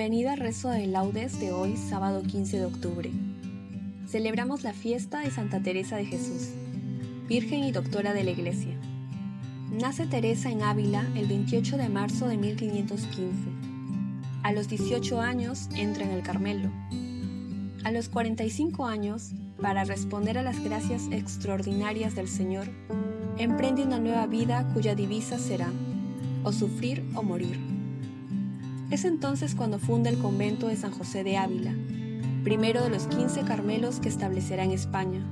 Bienvenida 0.00 0.32
al 0.32 0.38
rezo 0.38 0.70
de 0.70 0.86
laudes 0.86 1.38
de 1.40 1.52
hoy, 1.52 1.76
sábado 1.76 2.22
15 2.22 2.60
de 2.60 2.64
octubre. 2.64 3.10
Celebramos 4.08 4.62
la 4.62 4.72
fiesta 4.72 5.20
de 5.20 5.30
Santa 5.30 5.60
Teresa 5.60 5.96
de 5.98 6.06
Jesús, 6.06 6.54
Virgen 7.28 7.64
y 7.64 7.70
Doctora 7.70 8.14
de 8.14 8.24
la 8.24 8.30
Iglesia. 8.30 8.72
Nace 9.70 10.06
Teresa 10.06 10.50
en 10.50 10.62
Ávila 10.62 11.06
el 11.16 11.26
28 11.26 11.76
de 11.76 11.90
marzo 11.90 12.28
de 12.28 12.38
1515. 12.38 13.50
A 14.42 14.52
los 14.52 14.68
18 14.68 15.20
años 15.20 15.68
entra 15.76 16.04
en 16.04 16.12
el 16.12 16.22
Carmelo. 16.22 16.70
A 17.84 17.90
los 17.90 18.08
45 18.08 18.86
años, 18.86 19.32
para 19.60 19.84
responder 19.84 20.38
a 20.38 20.42
las 20.42 20.64
gracias 20.64 21.08
extraordinarias 21.10 22.14
del 22.14 22.28
Señor, 22.28 22.68
emprende 23.36 23.82
una 23.82 23.98
nueva 23.98 24.26
vida 24.26 24.66
cuya 24.72 24.94
divisa 24.94 25.38
será 25.38 25.70
o 26.42 26.52
sufrir 26.52 27.04
o 27.14 27.22
morir. 27.22 27.79
Es 28.90 29.04
entonces 29.04 29.54
cuando 29.54 29.78
funda 29.78 30.10
el 30.10 30.18
convento 30.18 30.66
de 30.66 30.74
San 30.74 30.90
José 30.90 31.22
de 31.22 31.36
Ávila, 31.36 31.72
primero 32.42 32.82
de 32.82 32.90
los 32.90 33.06
15 33.06 33.42
Carmelos 33.42 34.00
que 34.00 34.08
establecerá 34.08 34.64
en 34.64 34.72
España. 34.72 35.24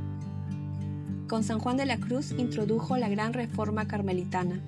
Con 1.27 1.43
San 1.43 1.59
Juan 1.59 1.77
de 1.77 1.85
la 1.85 1.99
Cruz 1.99 2.33
introdujo 2.39 2.97
la 2.97 3.09
gran 3.09 3.33
reforma 3.33 3.89
carmelitana. 3.89 4.61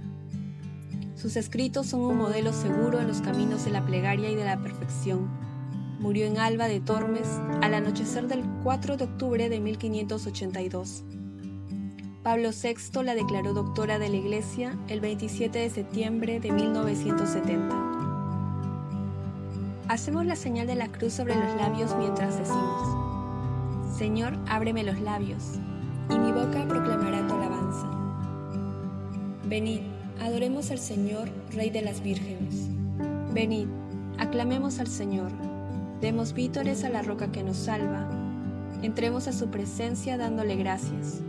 Sus 1.14 1.37
escritos 1.37 1.87
son 1.87 2.00
un 2.00 2.16
modelo 2.16 2.53
seguro 2.53 2.98
en 2.98 3.06
los 3.06 3.20
caminos 3.20 3.64
de 3.64 3.70
la 3.70 3.87
plegaria 3.87 4.28
y 4.28 4.34
de 4.34 4.44
la 4.44 4.60
perfección. 4.60 5.31
Murió 6.00 6.26
en 6.26 6.38
Alba 6.38 6.66
de 6.66 6.81
Tormes 6.81 7.28
al 7.62 7.75
anochecer 7.75 8.26
del 8.26 8.43
4 8.64 8.97
de 8.97 9.04
octubre 9.04 9.48
de 9.48 9.60
1582. 9.60 11.04
Pablo 12.25 12.50
VI 12.50 13.04
la 13.04 13.14
declaró 13.14 13.53
doctora 13.54 14.00
de 14.00 14.09
la 14.09 14.16
Iglesia 14.16 14.76
el 14.88 15.00
27 15.00 15.60
de 15.60 15.70
septiembre 15.70 16.41
de 16.41 16.50
1970. 16.50 17.89
Hacemos 19.90 20.24
la 20.24 20.36
señal 20.36 20.68
de 20.68 20.76
la 20.76 20.86
cruz 20.86 21.14
sobre 21.14 21.34
los 21.34 21.56
labios 21.56 21.96
mientras 21.98 22.38
decimos, 22.38 23.96
Señor, 23.98 24.38
ábreme 24.46 24.84
los 24.84 25.00
labios, 25.00 25.54
y 26.08 26.16
mi 26.16 26.30
boca 26.30 26.64
proclamará 26.68 27.26
tu 27.26 27.34
alabanza. 27.34 27.90
Venid, 29.46 29.80
adoremos 30.20 30.70
al 30.70 30.78
Señor, 30.78 31.28
Rey 31.50 31.70
de 31.70 31.82
las 31.82 32.04
vírgenes. 32.04 32.68
Venid, 33.34 33.66
aclamemos 34.16 34.78
al 34.78 34.86
Señor, 34.86 35.32
demos 36.00 36.34
vítores 36.34 36.84
a 36.84 36.88
la 36.88 37.02
roca 37.02 37.32
que 37.32 37.42
nos 37.42 37.56
salva, 37.56 38.08
entremos 38.82 39.26
a 39.26 39.32
su 39.32 39.50
presencia 39.50 40.16
dándole 40.16 40.54
gracias, 40.54 41.20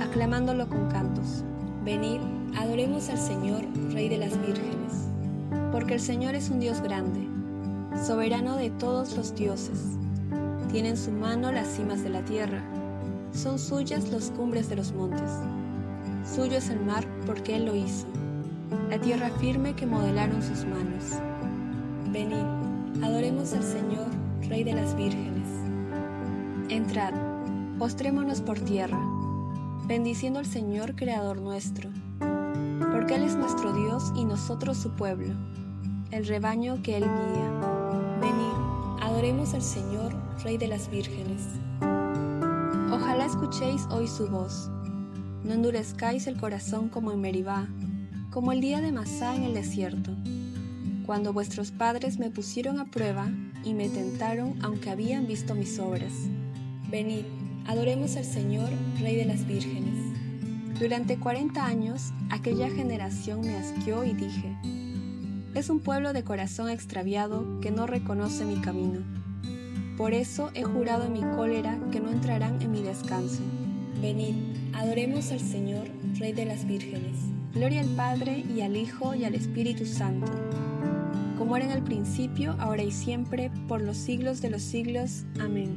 aclamándolo 0.00 0.68
con 0.68 0.88
cantos. 0.88 1.44
Venid, 1.84 2.18
adoremos 2.58 3.08
al 3.10 3.18
Señor, 3.18 3.62
Rey 3.92 4.08
de 4.08 4.18
las 4.18 4.36
vírgenes, 4.44 5.06
porque 5.70 5.94
el 5.94 6.00
Señor 6.00 6.34
es 6.34 6.50
un 6.50 6.58
Dios 6.58 6.80
grande 6.80 7.31
soberano 8.00 8.56
de 8.56 8.70
todos 8.70 9.16
los 9.16 9.34
dioses. 9.34 9.98
Tiene 10.70 10.90
en 10.90 10.96
su 10.96 11.10
mano 11.10 11.52
las 11.52 11.68
cimas 11.68 12.02
de 12.02 12.10
la 12.10 12.24
tierra, 12.24 12.62
son 13.32 13.58
suyas 13.58 14.10
las 14.10 14.30
cumbres 14.30 14.68
de 14.68 14.76
los 14.76 14.92
montes. 14.92 15.30
Suyo 16.24 16.58
es 16.58 16.68
el 16.68 16.80
mar 16.80 17.04
porque 17.26 17.56
Él 17.56 17.66
lo 17.66 17.74
hizo, 17.74 18.06
la 18.88 18.98
tierra 18.98 19.30
firme 19.38 19.74
que 19.74 19.86
modelaron 19.86 20.42
sus 20.42 20.64
manos. 20.64 21.18
Venid, 22.10 22.44
adoremos 23.02 23.52
al 23.52 23.62
Señor, 23.62 24.06
Rey 24.48 24.64
de 24.64 24.74
las 24.74 24.94
vírgenes. 24.96 25.48
Entrad, 26.68 27.14
postrémonos 27.78 28.40
por 28.40 28.58
tierra, 28.58 29.00
bendiciendo 29.86 30.38
al 30.38 30.46
Señor, 30.46 30.94
Creador 30.94 31.40
nuestro, 31.40 31.90
porque 32.92 33.14
Él 33.16 33.24
es 33.24 33.36
nuestro 33.36 33.72
Dios 33.72 34.12
y 34.14 34.24
nosotros 34.24 34.76
su 34.76 34.90
pueblo, 34.90 35.34
el 36.10 36.26
rebaño 36.26 36.82
que 36.82 36.98
Él 36.98 37.04
guía. 37.04 37.71
Adoremos 39.22 39.54
al 39.54 39.62
Señor, 39.62 40.12
Rey 40.42 40.58
de 40.58 40.66
las 40.66 40.90
vírgenes. 40.90 41.42
Ojalá 42.90 43.24
escuchéis 43.24 43.82
hoy 43.88 44.08
su 44.08 44.26
voz. 44.26 44.68
No 45.44 45.54
endurezcáis 45.54 46.26
el 46.26 46.36
corazón 46.36 46.88
como 46.88 47.12
en 47.12 47.20
Meribá, 47.20 47.68
como 48.32 48.50
el 48.50 48.60
día 48.60 48.80
de 48.80 48.90
Masá 48.90 49.36
en 49.36 49.44
el 49.44 49.54
desierto, 49.54 50.10
cuando 51.06 51.32
vuestros 51.32 51.70
padres 51.70 52.18
me 52.18 52.30
pusieron 52.30 52.80
a 52.80 52.86
prueba 52.86 53.30
y 53.62 53.74
me 53.74 53.88
tentaron 53.88 54.58
aunque 54.60 54.90
habían 54.90 55.28
visto 55.28 55.54
mis 55.54 55.78
obras. 55.78 56.12
Venid, 56.90 57.24
adoremos 57.68 58.16
al 58.16 58.24
Señor, 58.24 58.70
Rey 58.98 59.14
de 59.14 59.26
las 59.26 59.46
vírgenes. 59.46 60.18
Durante 60.80 61.16
cuarenta 61.16 61.64
años 61.64 62.12
aquella 62.28 62.68
generación 62.70 63.42
me 63.42 63.56
asqueó 63.56 64.02
y 64.02 64.14
dije, 64.14 64.56
es 65.54 65.68
un 65.68 65.80
pueblo 65.80 66.12
de 66.12 66.24
corazón 66.24 66.70
extraviado 66.70 67.60
que 67.60 67.70
no 67.70 67.86
reconoce 67.86 68.44
mi 68.44 68.60
camino. 68.60 69.00
Por 69.96 70.14
eso 70.14 70.50
he 70.54 70.62
jurado 70.62 71.04
en 71.04 71.12
mi 71.12 71.20
cólera 71.20 71.78
que 71.90 72.00
no 72.00 72.10
entrarán 72.10 72.60
en 72.62 72.72
mi 72.72 72.82
descanso. 72.82 73.42
Venid, 74.00 74.34
adoremos 74.72 75.30
al 75.30 75.40
Señor, 75.40 75.88
Rey 76.18 76.32
de 76.32 76.46
las 76.46 76.66
vírgenes. 76.66 77.18
Gloria 77.52 77.80
al 77.80 77.88
Padre 77.88 78.38
y 78.38 78.62
al 78.62 78.76
Hijo 78.76 79.14
y 79.14 79.24
al 79.24 79.34
Espíritu 79.34 79.84
Santo, 79.84 80.32
como 81.36 81.56
era 81.56 81.66
en 81.66 81.72
el 81.72 81.82
principio, 81.82 82.56
ahora 82.58 82.82
y 82.82 82.90
siempre, 82.90 83.50
por 83.68 83.82
los 83.82 83.98
siglos 83.98 84.40
de 84.40 84.48
los 84.48 84.62
siglos. 84.62 85.24
Amén. 85.38 85.76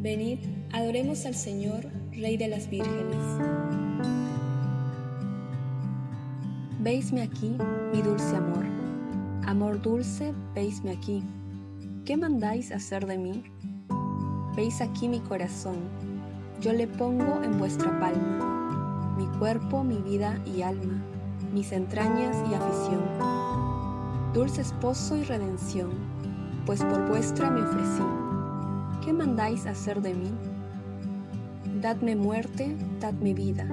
Venid, 0.00 0.38
adoremos 0.72 1.24
al 1.26 1.36
Señor, 1.36 1.86
Rey 2.10 2.36
de 2.36 2.48
las 2.48 2.68
vírgenes. 2.68 3.89
Veisme 6.82 7.20
aquí, 7.20 7.58
mi 7.92 8.00
dulce 8.00 8.34
amor. 8.34 8.64
Amor 9.46 9.82
dulce, 9.82 10.32
veisme 10.54 10.92
aquí. 10.92 11.22
¿Qué 12.06 12.16
mandáis 12.16 12.72
hacer 12.72 13.06
de 13.06 13.18
mí? 13.18 13.44
Veis 14.56 14.80
aquí 14.80 15.06
mi 15.06 15.20
corazón. 15.20 15.76
Yo 16.62 16.72
le 16.72 16.86
pongo 16.86 17.42
en 17.42 17.58
vuestra 17.58 18.00
palma. 18.00 19.14
Mi 19.18 19.26
cuerpo, 19.38 19.84
mi 19.84 19.98
vida 19.98 20.40
y 20.46 20.62
alma. 20.62 21.04
Mis 21.52 21.70
entrañas 21.72 22.34
y 22.50 22.54
afición. 22.54 23.02
Dulce 24.32 24.62
esposo 24.62 25.18
y 25.18 25.24
redención, 25.24 25.90
pues 26.64 26.82
por 26.82 27.06
vuestra 27.10 27.50
me 27.50 27.60
ofrecí. 27.60 28.04
¿Qué 29.04 29.12
mandáis 29.12 29.66
hacer 29.66 30.00
de 30.00 30.14
mí? 30.14 30.30
Dadme 31.82 32.16
muerte, 32.16 32.74
dadme 33.00 33.34
vida, 33.34 33.66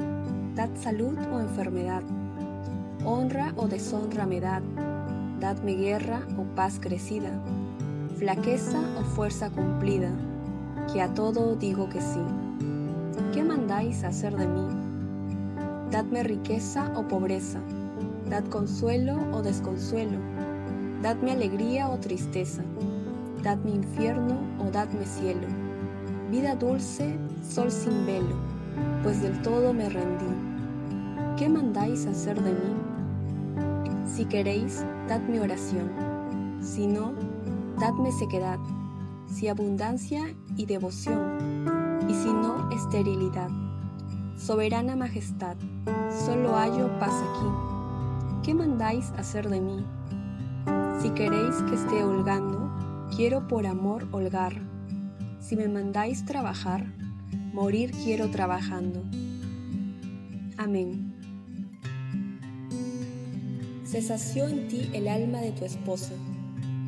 dad 0.56 0.72
salud 0.76 1.18
o 1.32 1.40
enfermedad 1.40 2.04
honra 3.08 3.54
o 3.56 3.70
deshonra 3.70 4.26
me 4.26 4.42
dad, 4.42 4.62
dadme 5.40 5.76
guerra 5.76 6.28
o 6.38 6.44
paz 6.56 6.78
crecida. 6.78 7.32
flaqueza 8.20 8.82
o 9.00 9.04
fuerza 9.04 9.50
cumplida, 9.50 10.12
que 10.92 11.02
a 11.02 11.14
todo 11.14 11.56
digo 11.56 11.88
que 11.88 12.02
sí. 12.02 12.20
¿Qué 13.32 13.44
mandáis 13.44 14.04
hacer 14.04 14.36
de 14.36 14.48
mí? 14.48 14.68
Dadme 15.90 16.24
riqueza 16.24 16.92
o 16.96 17.08
pobreza, 17.08 17.60
dad 18.30 18.44
consuelo 18.50 19.16
o 19.32 19.42
desconsuelo, 19.42 20.18
dadme 21.02 21.32
alegría 21.32 21.88
o 21.88 21.98
tristeza, 22.00 22.64
dadme 23.42 23.72
infierno 23.72 24.36
o 24.60 24.70
dadme 24.70 25.06
cielo, 25.06 25.48
vida 26.30 26.56
dulce, 26.56 27.18
sol 27.42 27.72
sin 27.72 28.06
velo, 28.06 28.36
pues 29.02 29.22
del 29.22 29.42
todo 29.44 29.74
me 29.74 29.88
rendí. 29.88 30.34
¿Qué 31.38 31.48
mandáis 31.48 32.06
hacer 32.08 32.42
de 32.42 32.52
mí? 32.52 32.87
Si 34.08 34.26
queréis, 34.26 34.84
dadme 35.08 35.42
oración, 35.42 35.92
si 36.62 36.88
no, 36.88 37.14
dadme 37.80 38.12
sequedad, 38.12 38.58
si 39.28 39.48
abundancia 39.48 40.34
y 40.56 40.66
devoción, 40.66 41.66
y 42.10 42.14
si 42.14 42.32
no, 42.32 42.70
esterilidad. 42.72 43.50
Soberana 44.38 44.96
Majestad, 44.96 45.58
solo 46.26 46.56
hallo 46.56 46.90
paz 47.00 47.14
aquí. 47.14 48.44
¿Qué 48.44 48.54
mandáis 48.54 49.12
hacer 49.18 49.50
de 49.50 49.62
mí? 49.62 49.86
Si 51.02 51.10
queréis 51.10 51.56
que 51.64 51.76
esté 51.76 52.04
holgando, 52.04 52.72
quiero 53.16 53.48
por 53.48 53.68
amor 53.68 54.08
holgar. 54.12 54.54
Si 55.40 55.56
me 55.56 55.68
mandáis 55.68 56.26
trabajar, 56.26 56.86
morir 57.54 57.92
quiero 58.04 58.30
trabajando. 58.32 59.04
Amén. 60.58 61.07
Se 63.88 64.02
sació 64.02 64.50
en 64.50 64.68
ti 64.68 64.90
el 64.92 65.08
alma 65.08 65.40
de 65.40 65.54
tu 65.54 65.64
esposa 65.64 66.12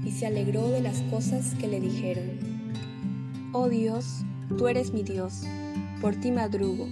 y 0.03 0.11
se 0.11 0.27
alegró 0.27 0.69
de 0.69 0.81
las 0.81 0.99
cosas 1.03 1.55
que 1.55 1.69
le 1.69 1.79
dijeron. 1.79 2.25
Oh 3.53 3.69
Dios, 3.69 4.25
tú 4.57 4.67
eres 4.67 4.91
mi 4.91 5.03
Dios, 5.03 5.43
por 6.01 6.17
ti 6.17 6.29
madrugo. 6.31 6.87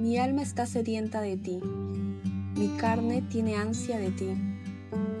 Mi 0.00 0.18
alma 0.18 0.42
está 0.42 0.66
sedienta 0.66 1.20
de 1.20 1.36
ti, 1.36 1.60
mi 2.56 2.76
carne 2.76 3.22
tiene 3.22 3.54
ansia 3.54 3.98
de 3.98 4.10
ti, 4.10 4.30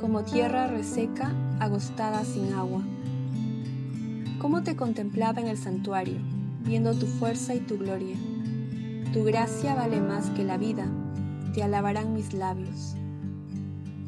como 0.00 0.24
tierra 0.24 0.66
reseca, 0.66 1.32
agostada 1.60 2.24
sin 2.24 2.52
agua. 2.52 2.82
¿Cómo 4.40 4.64
te 4.64 4.74
contemplaba 4.74 5.40
en 5.40 5.46
el 5.46 5.56
santuario, 5.56 6.18
viendo 6.64 6.98
tu 6.98 7.06
fuerza 7.06 7.54
y 7.54 7.60
tu 7.60 7.78
gloria? 7.78 8.16
Tu 9.12 9.22
gracia 9.22 9.76
vale 9.76 10.00
más 10.00 10.30
que 10.30 10.42
la 10.42 10.58
vida, 10.58 10.90
te 11.54 11.62
alabarán 11.62 12.12
mis 12.12 12.32
labios. 12.32 12.96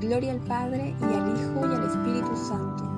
Gloria 0.00 0.32
al 0.32 0.40
Padre 0.40 0.94
y 1.00 1.04
al 1.04 1.36
Hijo 1.36 1.60
y 1.70 1.74
al 1.74 1.84
Espíritu 1.84 2.36
Santo 2.48 2.90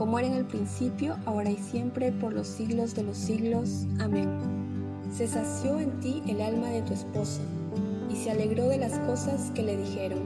como 0.00 0.18
era 0.18 0.28
en 0.28 0.34
el 0.34 0.46
principio, 0.46 1.18
ahora 1.26 1.50
y 1.50 1.58
siempre, 1.58 2.10
por 2.10 2.32
los 2.32 2.46
siglos 2.46 2.94
de 2.94 3.02
los 3.02 3.18
siglos. 3.18 3.86
Amén. 3.98 4.30
Se 5.14 5.28
sació 5.28 5.78
en 5.78 5.90
ti 6.00 6.22
el 6.26 6.40
alma 6.40 6.68
de 6.68 6.80
tu 6.80 6.94
esposa, 6.94 7.42
y 8.08 8.16
se 8.16 8.30
alegró 8.30 8.66
de 8.68 8.78
las 8.78 8.98
cosas 9.00 9.50
que 9.54 9.62
le 9.62 9.76
dijeron. 9.76 10.20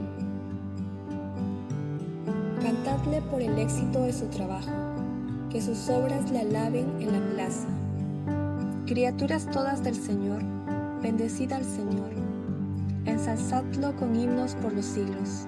Cantadle 2.61 3.21
por 3.23 3.41
el 3.41 3.59
éxito 3.59 4.03
de 4.03 4.13
su 4.13 4.27
trabajo, 4.27 4.71
que 5.49 5.61
sus 5.61 5.89
obras 5.89 6.31
le 6.31 6.39
alaben 6.39 6.85
en 7.01 7.11
la 7.11 7.33
plaza. 7.33 7.67
Criaturas 8.85 9.45
todas 9.51 9.83
del 9.83 9.95
Señor, 9.95 10.41
bendecid 11.01 11.51
al 11.51 11.65
Señor, 11.65 12.11
ensalzadlo 13.03 13.93
con 13.97 14.15
himnos 14.15 14.55
por 14.55 14.71
los 14.71 14.85
siglos. 14.85 15.47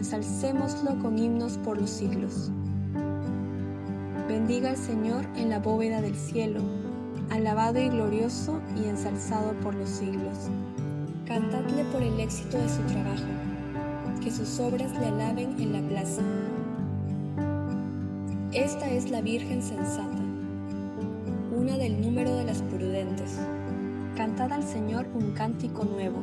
Ensalcémoslo 0.00 0.98
con 1.02 1.18
himnos 1.18 1.58
por 1.58 1.78
los 1.78 1.90
siglos. 1.90 2.50
Bendiga 4.26 4.70
al 4.70 4.78
Señor 4.78 5.26
en 5.36 5.50
la 5.50 5.58
bóveda 5.58 6.00
del 6.00 6.14
cielo, 6.14 6.62
alabado 7.28 7.78
y 7.78 7.90
glorioso 7.90 8.62
y 8.74 8.88
ensalzado 8.88 9.52
por 9.60 9.74
los 9.74 9.90
siglos. 9.90 10.48
Cantadle 11.26 11.84
por 11.92 12.02
el 12.02 12.18
éxito 12.18 12.56
de 12.56 12.68
su 12.70 12.80
trabajo, 12.84 13.28
que 14.24 14.30
sus 14.30 14.58
obras 14.58 14.90
le 14.98 15.04
alaben 15.04 15.60
en 15.60 15.72
la 15.74 15.86
plaza. 15.86 16.22
Esta 18.52 18.90
es 18.90 19.10
la 19.10 19.20
Virgen 19.20 19.62
sensata, 19.62 20.18
una 21.54 21.76
del 21.76 22.00
número 22.00 22.34
de 22.36 22.44
las 22.44 22.62
prudentes. 22.62 23.38
Cantad 24.16 24.50
al 24.50 24.62
Señor 24.62 25.06
un 25.12 25.32
cántico 25.32 25.84
nuevo, 25.84 26.22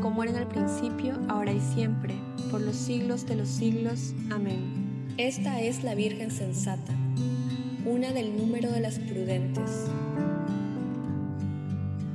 como 0.00 0.22
era 0.22 0.32
en 0.32 0.38
el 0.38 0.46
principio, 0.46 1.18
ahora 1.28 1.52
y 1.52 1.60
siempre, 1.60 2.14
por 2.50 2.60
los 2.60 2.76
siglos 2.76 3.26
de 3.26 3.36
los 3.36 3.48
siglos. 3.48 4.14
Amén. 4.30 5.14
Esta 5.16 5.60
es 5.60 5.82
la 5.82 5.94
Virgen 5.94 6.30
sensata, 6.30 6.92
una 7.84 8.12
del 8.12 8.36
número 8.36 8.70
de 8.70 8.80
las 8.80 8.98
prudentes. 8.98 9.86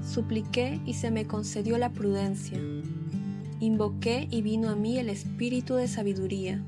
Supliqué 0.06 0.80
y 0.86 0.94
se 0.94 1.12
me 1.12 1.26
concedió 1.26 1.78
la 1.78 1.90
prudencia. 1.90 2.60
Invoqué 3.60 4.28
y 4.30 4.42
vino 4.42 4.70
a 4.70 4.76
mí 4.76 4.98
el 4.98 5.10
espíritu 5.10 5.76
de 5.76 5.88
sabiduría. 5.88 6.64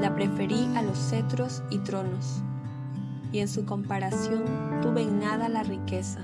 La 0.00 0.14
preferí 0.14 0.66
a 0.76 0.82
los 0.82 0.98
cetros 0.98 1.62
y 1.70 1.78
tronos, 1.78 2.42
y 3.32 3.38
en 3.38 3.48
su 3.48 3.64
comparación 3.64 4.44
tuve 4.82 5.02
en 5.02 5.20
nada 5.20 5.48
la 5.48 5.62
riqueza. 5.62 6.20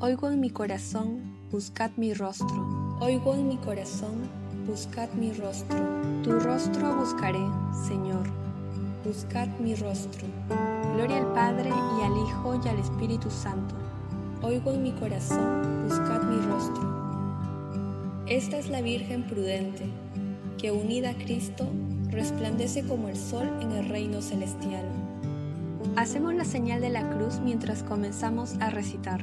Oigo 0.00 0.28
en 0.30 0.40
mi 0.40 0.50
corazón, 0.50 1.31
buscad 1.52 1.90
mi 1.98 2.14
rostro. 2.14 2.96
Oigo 3.00 3.34
en 3.34 3.46
mi 3.46 3.58
corazón, 3.58 4.28
buscad 4.66 5.10
mi 5.12 5.32
rostro. 5.32 5.78
Tu 6.24 6.32
rostro 6.32 6.96
buscaré, 6.96 7.46
Señor. 7.86 8.26
Buscad 9.04 9.48
mi 9.60 9.74
rostro. 9.74 10.26
Gloria 10.94 11.18
al 11.18 11.32
Padre 11.34 11.68
y 11.68 12.04
al 12.04 12.16
Hijo 12.16 12.58
y 12.64 12.68
al 12.68 12.78
Espíritu 12.78 13.30
Santo 13.30 13.74
oigo 14.42 14.72
en 14.72 14.82
mi 14.82 14.92
corazón, 14.92 15.84
buscad 15.84 16.22
mi 16.24 16.36
rostro. 16.46 16.82
Esta 18.26 18.58
es 18.58 18.68
la 18.68 18.80
Virgen 18.80 19.24
prudente, 19.24 19.84
que 20.58 20.72
unida 20.72 21.10
a 21.10 21.14
Cristo 21.14 21.68
resplandece 22.10 22.82
como 22.82 23.08
el 23.08 23.16
sol 23.16 23.48
en 23.60 23.72
el 23.72 23.88
reino 23.88 24.20
celestial. 24.20 24.84
Hacemos 25.96 26.34
la 26.34 26.44
señal 26.44 26.80
de 26.80 26.90
la 26.90 27.08
cruz 27.10 27.40
mientras 27.40 27.82
comenzamos 27.84 28.54
a 28.58 28.70
recitar. 28.70 29.22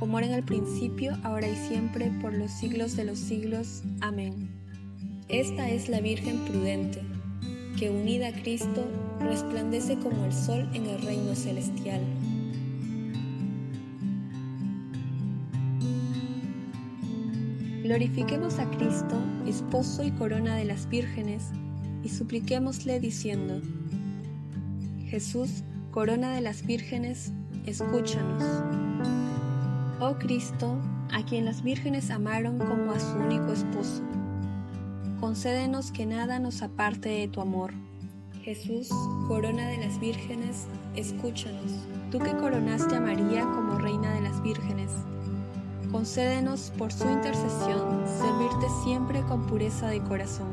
como 0.00 0.18
era 0.18 0.28
en 0.28 0.32
el 0.32 0.42
principio, 0.42 1.16
ahora 1.22 1.46
y 1.46 1.54
siempre, 1.54 2.10
por 2.22 2.32
los 2.32 2.50
siglos 2.50 2.96
de 2.96 3.04
los 3.04 3.18
siglos. 3.18 3.82
Amén. 4.00 4.48
Esta 5.28 5.68
es 5.68 5.90
la 5.90 6.00
Virgen 6.00 6.38
prudente, 6.46 7.02
que 7.78 7.90
unida 7.90 8.28
a 8.28 8.32
Cristo 8.32 8.88
resplandece 9.20 9.98
como 9.98 10.24
el 10.24 10.32
sol 10.32 10.68
en 10.72 10.86
el 10.86 11.02
reino 11.02 11.34
celestial. 11.34 12.00
Glorifiquemos 17.82 18.58
a 18.58 18.70
Cristo, 18.70 19.22
esposo 19.46 20.02
y 20.02 20.12
corona 20.12 20.56
de 20.56 20.64
las 20.64 20.88
vírgenes, 20.88 21.50
y 22.02 22.08
supliquémosle 22.08 23.00
diciendo, 23.00 23.60
Jesús, 25.08 25.62
corona 25.90 26.34
de 26.34 26.40
las 26.40 26.64
vírgenes, 26.64 27.32
escúchanos. 27.66 28.89
Oh 30.02 30.14
Cristo, 30.14 30.78
a 31.12 31.22
quien 31.26 31.44
las 31.44 31.62
vírgenes 31.62 32.10
amaron 32.10 32.56
como 32.58 32.92
a 32.92 32.98
su 32.98 33.18
único 33.18 33.52
esposo, 33.52 34.02
concédenos 35.20 35.92
que 35.92 36.06
nada 36.06 36.38
nos 36.38 36.62
aparte 36.62 37.10
de 37.10 37.28
tu 37.28 37.42
amor. 37.42 37.74
Jesús, 38.40 38.88
corona 39.28 39.68
de 39.68 39.76
las 39.76 40.00
vírgenes, 40.00 40.68
escúchanos. 40.96 41.86
Tú 42.10 42.18
que 42.18 42.34
coronaste 42.34 42.96
a 42.96 43.00
María 43.00 43.42
como 43.42 43.78
reina 43.78 44.14
de 44.14 44.22
las 44.22 44.42
vírgenes, 44.42 44.90
concédenos 45.92 46.72
por 46.78 46.94
su 46.94 47.06
intercesión 47.06 48.02
servirte 48.06 48.68
siempre 48.82 49.20
con 49.24 49.46
pureza 49.46 49.88
de 49.88 50.00
corazón. 50.00 50.48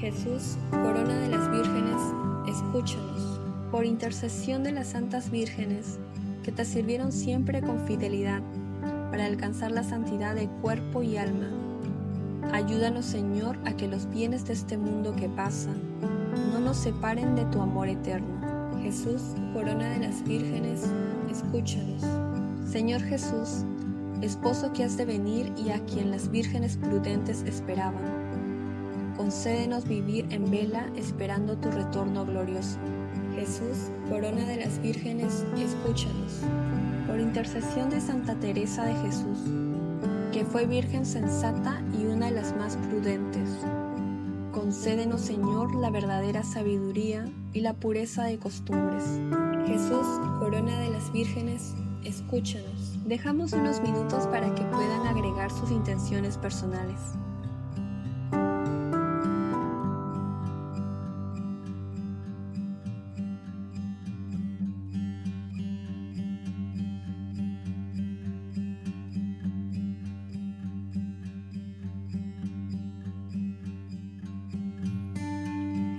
Jesús, 0.00 0.58
corona 0.70 1.16
de 1.16 1.28
las 1.28 1.50
vírgenes, 1.50 2.02
escúchanos. 2.46 3.40
Por 3.70 3.86
intercesión 3.86 4.62
de 4.62 4.72
las 4.72 4.88
santas 4.88 5.30
vírgenes, 5.30 5.98
que 6.42 6.52
te 6.52 6.66
sirvieron 6.66 7.10
siempre 7.10 7.62
con 7.62 7.86
fidelidad, 7.86 8.42
para 9.10 9.26
alcanzar 9.26 9.72
la 9.72 9.84
santidad 9.84 10.34
de 10.34 10.48
cuerpo 10.48 11.02
y 11.02 11.16
alma. 11.16 11.48
Ayúdanos, 12.52 13.04
Señor, 13.04 13.58
a 13.64 13.72
que 13.72 13.88
los 13.88 14.08
bienes 14.10 14.44
de 14.46 14.52
este 14.52 14.76
mundo 14.76 15.14
que 15.16 15.28
pasa 15.28 15.70
no 16.52 16.60
nos 16.60 16.76
separen 16.78 17.34
de 17.36 17.44
tu 17.46 17.60
amor 17.60 17.88
eterno. 17.88 18.28
Jesús, 18.82 19.22
corona 19.54 19.88
de 19.90 20.08
las 20.08 20.24
vírgenes, 20.24 20.90
escúchanos. 21.30 22.02
Señor 22.68 23.00
Jesús, 23.02 23.64
esposo 24.22 24.72
que 24.72 24.84
has 24.84 24.96
de 24.96 25.04
venir 25.04 25.52
y 25.56 25.70
a 25.70 25.84
quien 25.84 26.10
las 26.10 26.30
vírgenes 26.30 26.76
prudentes 26.76 27.42
esperaban. 27.42 28.02
concédenos 29.16 29.86
vivir 29.86 30.26
en 30.30 30.50
vela 30.50 30.90
esperando 30.96 31.56
tu 31.56 31.70
retorno 31.70 32.24
glorioso. 32.24 32.78
Jesús, 33.34 33.90
corona 34.08 34.44
de 34.46 34.56
las 34.56 34.80
vírgenes, 34.80 35.44
escúchanos. 35.56 36.40
Por 37.12 37.20
intercesión 37.20 37.90
de 37.90 38.00
Santa 38.00 38.36
Teresa 38.36 38.86
de 38.86 38.94
Jesús, 38.94 39.38
que 40.32 40.46
fue 40.46 40.64
virgen 40.64 41.04
sensata 41.04 41.82
y 41.92 42.06
una 42.06 42.30
de 42.30 42.32
las 42.32 42.56
más 42.56 42.78
prudentes. 42.78 43.50
Concédenos, 44.50 45.20
Señor, 45.20 45.74
la 45.74 45.90
verdadera 45.90 46.42
sabiduría 46.42 47.26
y 47.52 47.60
la 47.60 47.74
pureza 47.74 48.24
de 48.24 48.38
costumbres. 48.38 49.04
Jesús, 49.66 50.06
corona 50.38 50.80
de 50.80 50.88
las 50.88 51.12
vírgenes, 51.12 51.74
escúchanos. 52.02 52.98
Dejamos 53.04 53.52
unos 53.52 53.82
minutos 53.82 54.26
para 54.28 54.54
que 54.54 54.62
puedan 54.62 55.06
agregar 55.06 55.50
sus 55.50 55.70
intenciones 55.70 56.38
personales. 56.38 56.98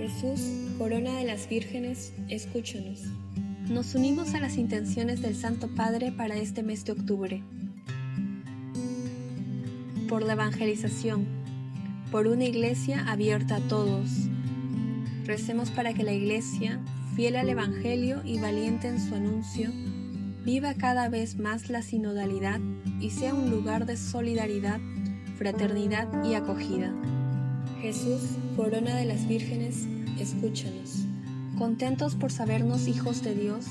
Jesús, 0.03 0.41
corona 0.77 1.15
de 1.15 1.24
las 1.24 1.48
vírgenes, 1.48 2.12
escúchanos. 2.27 3.03
Nos 3.69 3.95
unimos 3.95 4.33
a 4.33 4.41
las 4.41 4.57
intenciones 4.57 5.22
del 5.22 5.33
Santo 5.33 5.69
Padre 5.69 6.12
para 6.12 6.36
este 6.36 6.62
mes 6.62 6.83
de 6.83 6.91
octubre. 6.91 7.41
Por 10.10 10.24
la 10.24 10.33
evangelización, 10.33 11.25
por 12.12 12.27
una 12.27 12.43
iglesia 12.43 13.05
abierta 13.07 13.55
a 13.55 13.67
todos. 13.69 14.10
Recemos 15.24 15.72
para 15.72 15.93
que 15.93 16.03
la 16.03 16.12
iglesia, 16.12 16.81
fiel 17.15 17.38
al 17.38 17.48
Evangelio 17.48 18.22
y 18.25 18.41
valiente 18.41 18.89
en 18.89 19.00
su 19.00 19.15
anuncio, 19.15 19.72
viva 20.43 20.74
cada 20.74 21.07
vez 21.07 21.38
más 21.39 21.69
la 21.69 21.81
sinodalidad 21.81 22.60
y 23.00 23.12
sea 23.12 23.33
un 23.33 23.50
lugar 23.50 23.86
de 23.86 23.95
solidaridad, 23.95 24.81
fraternidad 25.38 26.25
y 26.25 26.33
acogida. 26.33 26.93
Jesús, 27.84 28.22
corona 28.56 28.96
de 28.96 29.04
las 29.04 29.28
vírgenes, 29.28 29.90
escúchanos. 30.18 31.04
Contentos 31.58 32.16
por 32.16 32.32
sabernos 32.32 32.88
hijos 32.88 33.22
de 33.24 33.36
Dios, 33.36 33.66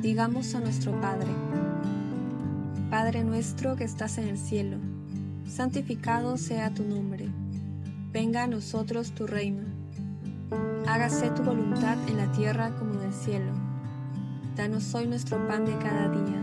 digamos 0.00 0.56
a 0.56 0.60
nuestro 0.60 1.00
Padre. 1.00 1.28
Padre 2.90 3.22
nuestro 3.22 3.76
que 3.76 3.84
estás 3.84 4.18
en 4.18 4.26
el 4.26 4.36
cielo, 4.36 4.78
santificado 5.46 6.38
sea 6.38 6.74
tu 6.74 6.82
nombre. 6.82 7.28
Venga 8.10 8.42
a 8.42 8.46
nosotros 8.48 9.12
tu 9.12 9.28
reino. 9.28 9.62
Hágase 10.88 11.30
tu 11.30 11.44
voluntad 11.44 11.96
en 12.08 12.16
la 12.16 12.32
tierra 12.32 12.74
como 12.74 12.94
en 12.94 13.06
el 13.06 13.14
cielo. 13.14 13.52
Danos 14.56 14.92
hoy 14.92 15.06
nuestro 15.06 15.46
pan 15.46 15.66
de 15.66 15.78
cada 15.78 16.08
día. 16.08 16.42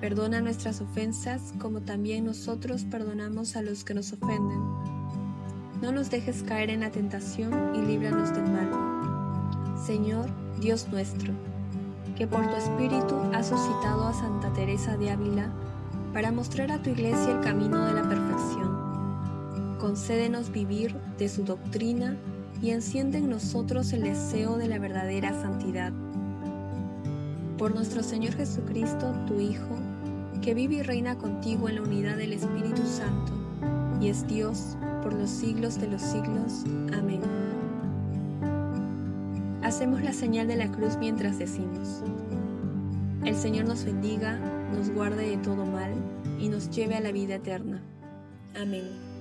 Perdona 0.00 0.40
nuestras 0.40 0.80
ofensas 0.82 1.52
como 1.58 1.80
también 1.80 2.26
nosotros 2.26 2.84
perdonamos 2.84 3.56
a 3.56 3.62
los 3.62 3.82
que 3.82 3.94
nos 3.94 4.12
ofenden 4.12 5.01
no 5.82 5.90
nos 5.90 6.10
dejes 6.10 6.44
caer 6.44 6.70
en 6.70 6.80
la 6.80 6.90
tentación 6.90 7.74
y 7.74 7.82
líbranos 7.82 8.32
del 8.32 8.44
mal. 8.44 8.70
Señor, 9.84 10.26
Dios 10.60 10.86
nuestro, 10.92 11.32
que 12.16 12.28
por 12.28 12.48
tu 12.48 12.54
Espíritu 12.54 13.16
has 13.34 13.48
suscitado 13.48 14.06
a 14.06 14.14
Santa 14.14 14.52
Teresa 14.52 14.96
de 14.96 15.10
Ávila 15.10 15.50
para 16.12 16.30
mostrar 16.30 16.70
a 16.70 16.80
tu 16.80 16.90
iglesia 16.90 17.32
el 17.32 17.40
camino 17.40 17.84
de 17.84 17.94
la 17.94 18.08
perfección. 18.08 19.76
Concédenos 19.80 20.52
vivir 20.52 20.94
de 21.18 21.28
su 21.28 21.42
doctrina 21.42 22.16
y 22.62 22.70
enciende 22.70 23.18
en 23.18 23.28
nosotros 23.28 23.92
el 23.92 24.02
deseo 24.02 24.58
de 24.58 24.68
la 24.68 24.78
verdadera 24.78 25.32
santidad. 25.32 25.92
Por 27.58 27.74
nuestro 27.74 28.04
Señor 28.04 28.34
Jesucristo, 28.34 29.12
tu 29.26 29.40
Hijo, 29.40 29.76
que 30.42 30.54
vive 30.54 30.76
y 30.76 30.82
reina 30.82 31.18
contigo 31.18 31.68
en 31.68 31.74
la 31.74 31.82
unidad 31.82 32.16
del 32.16 32.34
Espíritu 32.34 32.86
Santo, 32.86 33.32
y 34.00 34.10
es 34.10 34.28
Dios 34.28 34.76
los 35.14 35.30
siglos 35.30 35.80
de 35.80 35.88
los 35.88 36.02
siglos. 36.02 36.64
Amén. 36.92 37.20
Hacemos 39.62 40.02
la 40.02 40.12
señal 40.12 40.48
de 40.48 40.56
la 40.56 40.70
cruz 40.70 40.96
mientras 40.98 41.38
decimos, 41.38 42.02
el 43.24 43.36
Señor 43.36 43.66
nos 43.66 43.84
bendiga, 43.84 44.38
nos 44.76 44.90
guarde 44.90 45.30
de 45.30 45.36
todo 45.36 45.64
mal 45.64 45.92
y 46.38 46.48
nos 46.48 46.70
lleve 46.70 46.96
a 46.96 47.00
la 47.00 47.12
vida 47.12 47.36
eterna. 47.36 47.80
Amén. 48.54 49.12